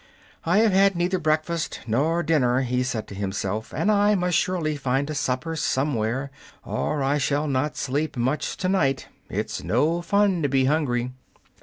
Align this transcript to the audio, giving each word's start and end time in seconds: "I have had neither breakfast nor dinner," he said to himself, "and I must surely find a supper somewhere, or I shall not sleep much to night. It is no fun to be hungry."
"I 0.45 0.57
have 0.61 0.71
had 0.71 0.95
neither 0.95 1.19
breakfast 1.19 1.81
nor 1.85 2.23
dinner," 2.23 2.61
he 2.61 2.81
said 2.81 3.07
to 3.09 3.13
himself, 3.13 3.71
"and 3.71 3.91
I 3.91 4.15
must 4.15 4.35
surely 4.35 4.75
find 4.75 5.07
a 5.11 5.13
supper 5.13 5.55
somewhere, 5.55 6.31
or 6.65 7.03
I 7.03 7.19
shall 7.19 7.45
not 7.47 7.77
sleep 7.77 8.17
much 8.17 8.57
to 8.57 8.67
night. 8.67 9.09
It 9.29 9.51
is 9.51 9.63
no 9.63 10.01
fun 10.01 10.41
to 10.41 10.49
be 10.49 10.65
hungry." 10.65 11.11